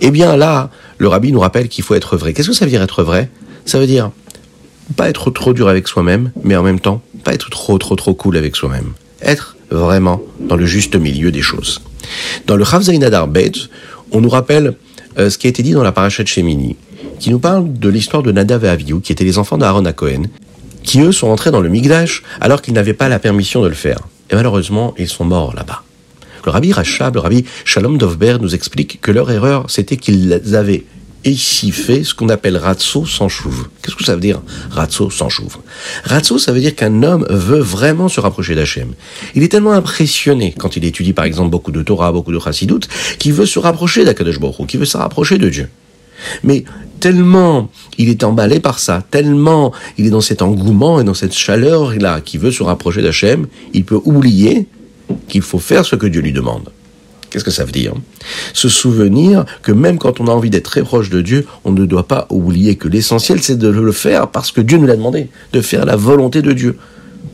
Eh 0.00 0.10
bien 0.10 0.38
là, 0.38 0.70
le 0.96 1.08
rabbi 1.08 1.32
nous 1.32 1.40
rappelle 1.40 1.68
qu'il 1.68 1.84
faut 1.84 1.94
être 1.94 2.16
vrai. 2.16 2.32
Qu'est-ce 2.32 2.48
que 2.48 2.54
ça 2.54 2.64
veut 2.64 2.70
dire 2.70 2.80
être 2.80 3.02
vrai? 3.02 3.28
Ça 3.66 3.78
veut 3.78 3.86
dire 3.86 4.10
pas 4.96 5.08
être 5.08 5.30
trop 5.30 5.52
dur 5.52 5.68
avec 5.68 5.88
soi-même, 5.88 6.32
mais 6.42 6.56
en 6.56 6.62
même 6.62 6.80
temps, 6.80 7.02
pas 7.24 7.34
être 7.34 7.50
trop 7.50 7.78
trop 7.78 7.96
trop 7.96 8.14
cool 8.14 8.36
avec 8.36 8.56
soi-même. 8.56 8.92
Être 9.22 9.56
vraiment 9.70 10.22
dans 10.40 10.56
le 10.56 10.66
juste 10.66 10.96
milieu 10.96 11.30
des 11.30 11.42
choses. 11.42 11.82
Dans 12.46 12.56
le 12.56 12.64
Chavzaïn 12.64 13.02
Adar 13.02 13.28
Bet, 13.28 13.52
on 14.12 14.20
nous 14.20 14.28
rappelle 14.28 14.76
euh, 15.18 15.30
ce 15.30 15.38
qui 15.38 15.46
a 15.46 15.50
été 15.50 15.62
dit 15.62 15.72
dans 15.72 15.82
la 15.82 15.92
paracha 15.92 16.22
de 16.22 16.28
Shemini, 16.28 16.76
qui 17.18 17.30
nous 17.30 17.38
parle 17.38 17.72
de 17.72 17.88
l'histoire 17.88 18.22
de 18.22 18.32
Nadav 18.32 18.64
et 18.64 18.68
Avihu, 18.68 19.00
qui 19.00 19.12
étaient 19.12 19.24
les 19.24 19.38
enfants 19.38 19.58
d'Aaron 19.58 19.84
à 19.84 19.92
Cohen, 19.92 20.24
qui 20.82 21.00
eux 21.00 21.12
sont 21.12 21.28
entrés 21.28 21.50
dans 21.50 21.60
le 21.60 21.68
Migdash 21.68 22.22
alors 22.40 22.62
qu'ils 22.62 22.74
n'avaient 22.74 22.94
pas 22.94 23.08
la 23.08 23.18
permission 23.18 23.62
de 23.62 23.68
le 23.68 23.74
faire. 23.74 23.98
Et 24.30 24.34
malheureusement, 24.34 24.94
ils 24.98 25.08
sont 25.08 25.24
morts 25.24 25.54
là-bas. 25.54 25.82
Le 26.44 26.50
rabbi 26.50 26.72
Rachab, 26.72 27.14
le 27.16 27.20
rabbi 27.20 27.44
Shalom 27.64 27.98
Dovber 27.98 28.38
nous 28.40 28.54
explique 28.54 29.00
que 29.00 29.10
leur 29.10 29.30
erreur, 29.30 29.66
c'était 29.68 29.96
qu'ils 29.96 30.54
avaient 30.54 30.84
ici 31.24 31.72
fait 31.72 32.04
ce 32.04 32.14
qu'on 32.14 32.28
appelle 32.28 32.56
ratso 32.56 33.04
sans 33.06 33.28
chouve. 33.28 33.68
Qu'est-ce 33.82 33.96
que 33.96 34.04
ça 34.04 34.14
veut 34.14 34.20
dire 34.20 34.40
ratso 34.70 35.10
sans 35.10 35.28
chouve? 35.28 35.58
Ratso, 36.04 36.38
ça 36.38 36.52
veut 36.52 36.60
dire 36.60 36.74
qu'un 36.74 37.02
homme 37.02 37.26
veut 37.28 37.60
vraiment 37.60 38.08
se 38.08 38.20
rapprocher 38.20 38.54
d'Hachem. 38.54 38.92
Il 39.34 39.42
est 39.42 39.48
tellement 39.48 39.72
impressionné 39.72 40.54
quand 40.56 40.76
il 40.76 40.84
étudie 40.84 41.12
par 41.12 41.24
exemple 41.24 41.50
beaucoup 41.50 41.72
de 41.72 41.82
Torah, 41.82 42.12
beaucoup 42.12 42.32
de 42.32 42.38
Chassidut, 42.38 42.80
qu'il 43.18 43.32
veut 43.32 43.46
se 43.46 43.58
rapprocher 43.58 44.04
d'Akadosh 44.04 44.38
Baruch 44.38 44.66
qu'il 44.66 44.80
veut 44.80 44.86
se 44.86 44.96
rapprocher 44.96 45.38
de 45.38 45.48
Dieu. 45.48 45.68
Mais 46.42 46.64
tellement 47.00 47.70
il 47.96 48.08
est 48.08 48.24
emballé 48.24 48.60
par 48.60 48.78
ça, 48.78 49.04
tellement 49.10 49.72
il 49.98 50.06
est 50.06 50.10
dans 50.10 50.20
cet 50.20 50.42
engouement 50.42 51.00
et 51.00 51.04
dans 51.04 51.14
cette 51.14 51.34
chaleur-là 51.34 52.20
qui 52.20 52.38
veut 52.38 52.52
se 52.52 52.62
rapprocher 52.62 53.02
d'Hachem, 53.02 53.46
il 53.72 53.84
peut 53.84 54.00
oublier 54.04 54.66
qu'il 55.28 55.42
faut 55.42 55.58
faire 55.58 55.84
ce 55.84 55.96
que 55.96 56.06
Dieu 56.06 56.20
lui 56.20 56.32
demande. 56.32 56.70
Qu'est-ce 57.30 57.44
que 57.44 57.50
ça 57.50 57.64
veut 57.64 57.72
dire? 57.72 57.94
Se 58.54 58.68
souvenir 58.68 59.44
que 59.62 59.72
même 59.72 59.98
quand 59.98 60.20
on 60.20 60.26
a 60.28 60.30
envie 60.30 60.50
d'être 60.50 60.64
très 60.64 60.82
proche 60.82 61.10
de 61.10 61.20
Dieu, 61.20 61.46
on 61.64 61.72
ne 61.72 61.84
doit 61.84 62.08
pas 62.08 62.26
oublier 62.30 62.76
que 62.76 62.88
l'essentiel 62.88 63.42
c'est 63.42 63.58
de 63.58 63.68
le 63.68 63.92
faire 63.92 64.28
parce 64.28 64.50
que 64.50 64.60
Dieu 64.60 64.78
nous 64.78 64.86
l'a 64.86 64.96
demandé, 64.96 65.28
de 65.52 65.60
faire 65.60 65.84
la 65.84 65.96
volonté 65.96 66.42
de 66.42 66.52
Dieu. 66.52 66.78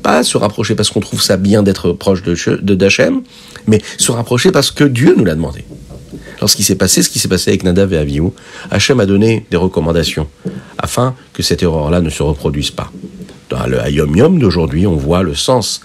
Pas 0.03 0.23
se 0.23 0.37
rapprocher 0.37 0.75
parce 0.75 0.91
qu'on 0.91 1.01
trouve 1.01 1.23
ça 1.23 1.37
bien 1.37 1.63
d'être 1.63 1.93
proche 1.93 2.23
de 2.23 2.75
d'Hachem, 2.75 3.23
mais 3.67 3.81
se 3.97 4.11
rapprocher 4.13 4.51
parce 4.51 4.71
que 4.71 4.85
Dieu 4.85 5.15
nous 5.17 5.25
l'a 5.25 5.35
demandé. 5.35 5.65
Lorsqu'il 6.41 6.65
s'est 6.65 6.75
passé 6.75 7.03
ce 7.03 7.09
qui 7.09 7.19
s'est 7.19 7.29
passé 7.29 7.51
avec 7.51 7.63
Nadav 7.63 7.93
et 7.93 7.99
Avihu, 7.99 8.31
Hachem 8.71 9.01
a 9.01 9.07
donné 9.07 9.47
des 9.51 9.57
recommandations 9.57 10.27
afin 10.79 11.15
que 11.33 11.43
cette 11.43 11.63
erreur-là 11.63 12.01
ne 12.01 12.11
se 12.11 12.23
reproduise 12.23 12.71
pas. 12.71 12.91
Dans 13.49 13.67
le 13.67 13.81
Hayom 13.81 14.15
Yom 14.17 14.39
d'aujourd'hui, 14.39 14.87
on 14.87 14.97
voit 14.97 15.23
le 15.23 15.35
sens 15.35 15.81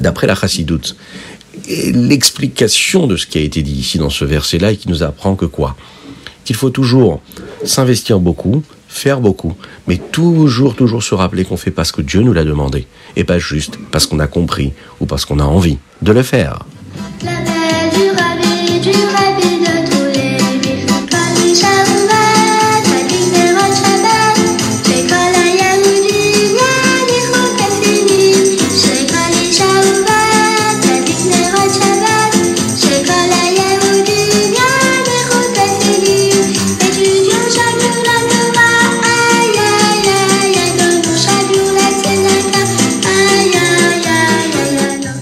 d'après 0.00 0.26
la 0.26 0.34
Chassidoute 0.34 0.96
l'explication 1.68 3.06
de 3.06 3.16
ce 3.16 3.26
qui 3.26 3.38
a 3.38 3.42
été 3.42 3.62
dit 3.62 3.78
ici 3.78 3.98
dans 3.98 4.10
ce 4.10 4.24
verset-là 4.24 4.72
et 4.72 4.76
qui 4.76 4.88
nous 4.88 5.02
apprend 5.02 5.34
que 5.36 5.44
quoi? 5.44 5.76
Qu'il 6.44 6.56
faut 6.56 6.70
toujours 6.70 7.20
s'investir 7.64 8.20
beaucoup, 8.20 8.62
faire 8.88 9.20
beaucoup, 9.20 9.54
mais 9.86 9.98
toujours, 9.98 10.74
toujours 10.74 11.02
se 11.02 11.14
rappeler 11.14 11.44
qu'on 11.44 11.56
fait 11.56 11.70
parce 11.70 11.92
que 11.92 12.00
Dieu 12.00 12.20
nous 12.20 12.32
l'a 12.32 12.44
demandé 12.44 12.86
et 13.16 13.24
pas 13.24 13.38
juste 13.38 13.78
parce 13.92 14.06
qu'on 14.06 14.18
a 14.18 14.26
compris 14.26 14.72
ou 15.00 15.06
parce 15.06 15.24
qu'on 15.24 15.38
a 15.38 15.44
envie 15.44 15.78
de 16.02 16.12
le 16.12 16.22
faire. 16.22 16.64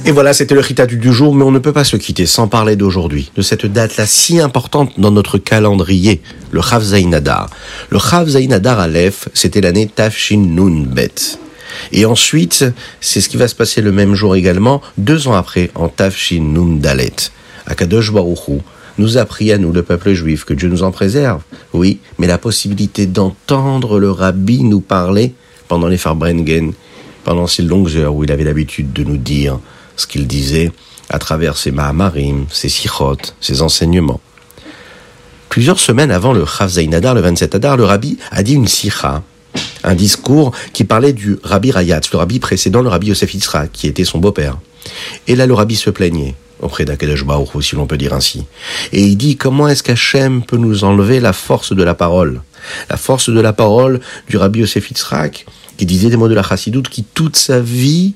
Et 0.08 0.12
voilà, 0.12 0.32
c'était 0.32 0.54
le 0.54 0.60
Rita 0.60 0.86
du 0.86 1.12
jour, 1.12 1.34
mais 1.34 1.42
on 1.42 1.50
ne 1.50 1.58
peut 1.58 1.72
pas 1.72 1.82
se 1.82 1.96
quitter 1.96 2.26
sans 2.26 2.46
parler 2.46 2.76
d'aujourd'hui, 2.76 3.32
de 3.34 3.42
cette 3.42 3.66
date-là 3.66 4.06
si 4.06 4.38
importante 4.38 4.92
dans 5.00 5.10
notre 5.10 5.36
calendrier, 5.36 6.22
le 6.52 6.62
Chav 6.62 6.80
Zainadar. 6.80 7.50
Le 7.90 7.98
Chav 7.98 8.28
Zainadar 8.28 8.78
Aleph, 8.78 9.28
c'était 9.34 9.60
l'année 9.60 9.90
Tafshin 9.92 10.38
Nun 10.38 10.84
Bet. 10.86 11.40
Et 11.90 12.04
ensuite, 12.04 12.64
c'est 13.00 13.20
ce 13.20 13.28
qui 13.28 13.36
va 13.36 13.48
se 13.48 13.56
passer 13.56 13.82
le 13.82 13.90
même 13.90 14.14
jour 14.14 14.36
également, 14.36 14.80
deux 14.96 15.26
ans 15.26 15.34
après, 15.34 15.72
en 15.74 15.88
Tafshin 15.88 16.52
Nun 16.54 16.76
Dalet. 16.76 17.16
Akadosh 17.66 18.12
Baruchu 18.12 18.60
nous 18.98 19.18
a 19.18 19.24
pris 19.24 19.50
à 19.50 19.58
nous, 19.58 19.72
le 19.72 19.82
peuple 19.82 20.12
juif, 20.12 20.44
que 20.44 20.54
Dieu 20.54 20.68
nous 20.68 20.84
en 20.84 20.92
préserve. 20.92 21.42
Oui, 21.72 21.98
mais 22.18 22.28
la 22.28 22.38
possibilité 22.38 23.06
d'entendre 23.06 23.98
le 23.98 24.12
rabbi 24.12 24.62
nous 24.62 24.80
parler 24.80 25.34
pendant 25.66 25.88
les 25.88 25.98
Farbrengen, 25.98 26.74
pendant 27.24 27.48
ces 27.48 27.62
longues 27.62 27.96
heures 27.96 28.14
où 28.14 28.22
il 28.22 28.30
avait 28.30 28.44
l'habitude 28.44 28.92
de 28.92 29.02
nous 29.02 29.16
dire 29.16 29.58
ce 29.96 30.06
qu'il 30.06 30.26
disait 30.26 30.72
à 31.08 31.18
travers 31.18 31.56
ses 31.56 31.70
Mahamarim, 31.70 32.46
ses 32.50 32.68
Sichot, 32.68 33.16
ses 33.40 33.62
enseignements. 33.62 34.20
Plusieurs 35.48 35.78
semaines 35.78 36.10
avant 36.10 36.32
le 36.32 36.44
Chav 36.44 36.68
Zainadar, 36.68 37.14
le 37.14 37.20
27 37.20 37.54
Adar, 37.54 37.76
le 37.76 37.84
rabbi 37.84 38.18
a 38.30 38.42
dit 38.42 38.54
une 38.54 38.68
sicha, 38.68 39.22
un 39.84 39.94
discours 39.94 40.52
qui 40.72 40.84
parlait 40.84 41.12
du 41.12 41.38
rabbi 41.42 41.70
Rayatz, 41.70 42.10
le 42.12 42.18
rabbi 42.18 42.38
précédent, 42.40 42.82
le 42.82 42.88
rabbi 42.88 43.06
Yosef 43.06 43.32
Yitzhak, 43.32 43.72
qui 43.72 43.86
était 43.86 44.04
son 44.04 44.18
beau-père. 44.18 44.58
Et 45.26 45.36
là, 45.36 45.46
le 45.46 45.54
rabbi 45.54 45.76
se 45.76 45.90
plaignait 45.90 46.34
auprès 46.60 46.84
d'Akadosh 46.84 47.24
Baruch 47.24 47.62
si 47.62 47.76
l'on 47.76 47.86
peut 47.86 47.96
dire 47.96 48.12
ainsi. 48.12 48.44
Et 48.92 49.02
il 49.02 49.16
dit, 49.16 49.36
comment 49.36 49.68
est-ce 49.68 49.82
qu'Hachem 49.82 50.42
peut 50.42 50.56
nous 50.56 50.84
enlever 50.84 51.20
la 51.20 51.32
force 51.32 51.72
de 51.74 51.82
la 51.82 51.94
parole? 51.94 52.42
La 52.90 52.96
force 52.96 53.30
de 53.30 53.40
la 53.40 53.52
parole 53.52 54.00
du 54.28 54.36
rabbi 54.36 54.60
Yosef 54.60 54.90
Yitzhak, 54.90 55.46
qui 55.76 55.86
disait 55.86 56.10
des 56.10 56.16
mots 56.16 56.28
de 56.28 56.34
la 56.34 56.42
chassidoute, 56.42 56.88
qui 56.88 57.04
toute 57.04 57.36
sa 57.36 57.60
vie 57.60 58.14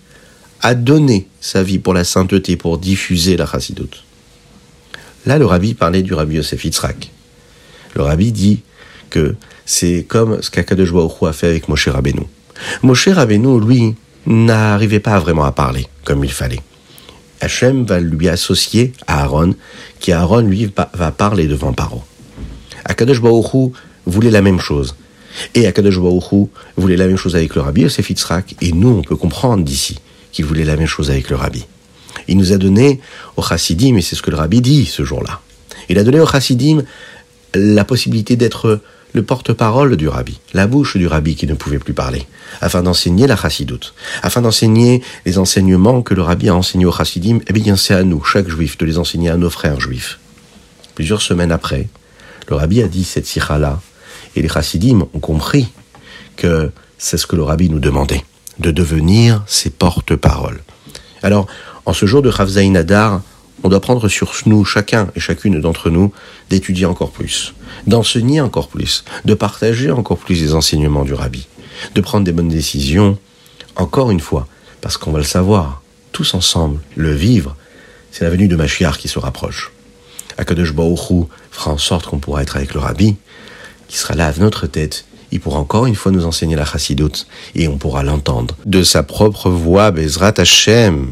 a 0.62 0.74
donné 0.74 1.26
sa 1.40 1.62
vie 1.62 1.78
pour 1.78 1.94
la 1.94 2.04
sainteté, 2.04 2.56
pour 2.56 2.78
diffuser 2.78 3.36
la 3.36 3.46
chassidoute. 3.46 4.04
Là, 5.26 5.38
le 5.38 5.46
rabbi 5.46 5.74
parlait 5.74 6.02
du 6.02 6.14
rabbi 6.14 6.36
Yosef 6.36 6.64
Yitzhak. 6.64 7.10
Le 7.94 8.02
rabbi 8.02 8.32
dit 8.32 8.60
que 9.10 9.34
c'est 9.66 10.04
comme 10.08 10.40
ce 10.42 10.50
qu'Akadosh 10.50 10.92
a 11.22 11.32
fait 11.32 11.48
avec 11.48 11.68
Moshe 11.68 11.88
Rabbeinu. 11.88 12.22
Moshe 12.82 13.08
Rabbeinu, 13.08 13.60
lui, 13.60 13.94
n'arrivait 14.26 15.00
pas 15.00 15.18
vraiment 15.18 15.44
à 15.44 15.52
parler 15.52 15.86
comme 16.04 16.24
il 16.24 16.32
fallait. 16.32 16.60
Hachem 17.40 17.84
va 17.84 18.00
lui 18.00 18.28
associer 18.28 18.92
à 19.06 19.22
Aaron, 19.22 19.54
qui 19.98 20.12
Aaron, 20.12 20.42
lui, 20.42 20.70
va 20.94 21.10
parler 21.10 21.46
devant 21.46 21.72
Paro. 21.72 22.02
Akadosh 22.84 23.20
voulait 24.06 24.30
la 24.30 24.42
même 24.42 24.60
chose. 24.60 24.94
Et 25.54 25.66
Akadosh 25.66 25.98
voulait 26.76 26.96
la 26.96 27.06
même 27.06 27.16
chose 27.16 27.36
avec 27.36 27.54
le 27.54 27.62
rabbi 27.62 27.82
Yosef 27.82 28.10
Yitzhak, 28.10 28.56
et 28.60 28.72
nous, 28.72 28.88
on 28.88 29.02
peut 29.02 29.16
comprendre 29.16 29.64
d'ici 29.64 29.96
qu'il 30.32 30.44
voulait 30.44 30.64
la 30.64 30.76
même 30.76 30.86
chose 30.86 31.10
avec 31.10 31.30
le 31.30 31.36
rabbi. 31.36 31.66
Il 32.28 32.36
nous 32.36 32.52
a 32.52 32.58
donné 32.58 33.00
au 33.36 33.42
chassidim, 33.42 33.96
et 33.96 34.02
c'est 34.02 34.16
ce 34.16 34.22
que 34.22 34.30
le 34.30 34.36
rabbi 34.36 34.60
dit 34.60 34.86
ce 34.86 35.04
jour-là, 35.04 35.40
il 35.88 35.98
a 35.98 36.04
donné 36.04 36.20
au 36.20 36.26
chassidim 36.26 36.82
la 37.54 37.84
possibilité 37.84 38.36
d'être 38.36 38.80
le 39.12 39.22
porte-parole 39.22 39.96
du 39.96 40.08
rabbi, 40.08 40.38
la 40.54 40.66
bouche 40.66 40.96
du 40.96 41.06
rabbi 41.06 41.34
qui 41.34 41.46
ne 41.46 41.54
pouvait 41.54 41.80
plus 41.80 41.94
parler, 41.94 42.26
afin 42.60 42.82
d'enseigner 42.82 43.26
la 43.26 43.36
chassidoute, 43.36 43.94
afin 44.22 44.40
d'enseigner 44.40 45.02
les 45.26 45.38
enseignements 45.38 46.02
que 46.02 46.14
le 46.14 46.22
rabbi 46.22 46.48
a 46.48 46.54
enseignés 46.54 46.86
au 46.86 46.92
chassidim, 46.92 47.40
eh 47.48 47.52
bien 47.52 47.76
c'est 47.76 47.94
à 47.94 48.04
nous, 48.04 48.22
chaque 48.22 48.48
juif, 48.48 48.78
de 48.78 48.86
les 48.86 48.98
enseigner 48.98 49.30
à 49.30 49.36
nos 49.36 49.50
frères 49.50 49.80
juifs. 49.80 50.20
Plusieurs 50.94 51.22
semaines 51.22 51.50
après, 51.50 51.88
le 52.48 52.56
rabbi 52.56 52.82
a 52.82 52.88
dit 52.88 53.04
cette 53.04 53.26
sikha-là, 53.26 53.80
et 54.36 54.42
les 54.42 54.48
chassidim 54.48 55.02
ont 55.12 55.18
compris 55.18 55.68
que 56.36 56.70
c'est 56.98 57.16
ce 57.16 57.26
que 57.26 57.34
le 57.34 57.42
rabbi 57.42 57.68
nous 57.68 57.80
demandait 57.80 58.22
de 58.60 58.70
devenir 58.70 59.42
ses 59.46 59.70
porte-paroles. 59.70 60.60
Alors, 61.22 61.46
en 61.86 61.92
ce 61.92 62.06
jour 62.06 62.22
de 62.22 62.28
Ravzaïn 62.28 62.76
Adar, 62.76 63.22
on 63.62 63.68
doit 63.68 63.80
prendre 63.80 64.08
sur 64.08 64.32
nous, 64.46 64.64
chacun 64.64 65.10
et 65.14 65.20
chacune 65.20 65.60
d'entre 65.60 65.90
nous, 65.90 66.12
d'étudier 66.48 66.86
encore 66.86 67.10
plus, 67.10 67.54
d'enseigner 67.86 68.40
encore 68.40 68.68
plus, 68.68 69.04
de 69.24 69.34
partager 69.34 69.90
encore 69.90 70.18
plus 70.18 70.40
les 70.40 70.54
enseignements 70.54 71.04
du 71.04 71.14
rabbi, 71.14 71.46
de 71.94 72.00
prendre 72.00 72.24
des 72.24 72.32
bonnes 72.32 72.48
décisions, 72.48 73.18
encore 73.76 74.10
une 74.10 74.20
fois, 74.20 74.46
parce 74.80 74.96
qu'on 74.96 75.12
va 75.12 75.18
le 75.18 75.24
savoir, 75.24 75.82
tous 76.12 76.34
ensemble, 76.34 76.80
le 76.96 77.12
vivre, 77.12 77.56
c'est 78.12 78.24
la 78.24 78.30
venue 78.30 78.48
de 78.48 78.56
Machiar 78.56 78.98
qui 78.98 79.08
se 79.08 79.18
rapproche. 79.18 79.72
Akadosh 80.38 80.72
Baruch 80.72 81.28
fera 81.50 81.70
en 81.70 81.78
sorte 81.78 82.06
qu'on 82.06 82.18
pourra 82.18 82.42
être 82.42 82.56
avec 82.56 82.72
le 82.74 82.80
rabbi, 82.80 83.16
qui 83.88 83.98
sera 83.98 84.14
là 84.14 84.28
à 84.28 84.32
notre 84.38 84.66
tête 84.66 85.04
il 85.32 85.40
pourra 85.40 85.58
encore 85.58 85.86
une 85.86 85.94
fois 85.94 86.12
nous 86.12 86.26
enseigner 86.26 86.56
la 86.56 86.64
chassidoute 86.64 87.26
et 87.54 87.68
on 87.68 87.78
pourra 87.78 88.02
l'entendre 88.02 88.56
de 88.66 88.82
sa 88.82 89.02
propre 89.02 89.50
voix, 89.50 89.90
Bezrat 89.90 90.34
Hashem. 90.38 91.08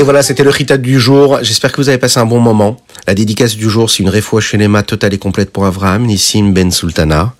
Et 0.00 0.02
voilà, 0.02 0.22
c'était 0.22 0.44
le 0.44 0.48
Ritat 0.48 0.78
du 0.78 0.98
jour. 0.98 1.40
J'espère 1.42 1.72
que 1.72 1.76
vous 1.76 1.90
avez 1.90 1.98
passé 1.98 2.18
un 2.18 2.24
bon 2.24 2.40
moment. 2.40 2.78
La 3.06 3.12
dédicace 3.12 3.54
du 3.54 3.68
jour, 3.68 3.90
c'est 3.90 4.02
une 4.02 4.08
réfoua 4.08 4.40
chez 4.40 4.56
les 4.56 4.66
totale 4.82 5.12
et 5.12 5.18
complète 5.18 5.50
pour 5.50 5.66
Avraham, 5.66 6.06
Nissim 6.06 6.54
Ben 6.54 6.70
Sultana. 6.70 7.34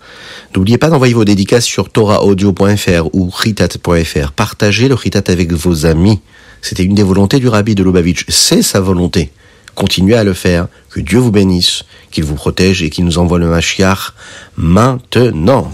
N'oubliez 0.55 0.79
pas 0.79 0.91
d'envoyer 0.91 1.15
vos 1.15 1.25
dédicaces 1.25 1.65
sur 1.65 1.91
torahaudio.fr 1.91 3.09
ou 3.13 3.31
ritat.fr. 3.31 4.33
Partagez 4.33 4.89
le 4.89 4.95
Ritat 4.95 5.23
avec 5.29 5.53
vos 5.53 5.87
amis. 5.87 6.21
C'était 6.61 6.83
une 6.83 6.95
des 6.95 7.03
volontés 7.03 7.39
du 7.39 7.49
rabbi 7.49 7.75
de 7.75 7.85
Lubavitch. 7.85 8.25
C'est 8.29 8.63
sa 8.63 8.81
volonté. 8.81 9.31
Continuez 9.75 10.17
à 10.17 10.25
le 10.25 10.35
faire. 10.35 10.67
Que 10.91 11.01
Dieu 11.01 11.21
vous 11.21 11.31
bénisse, 11.31 11.85
qu'il 12.11 12.25
vous 12.25 12.35
protège 12.35 12.83
et 12.83 12.91
qu'il 12.91 13.05
nous 13.05 13.19
envoie 13.19 13.39
le 13.39 13.47
Mashiach 13.47 14.13
maintenant. 14.57 15.71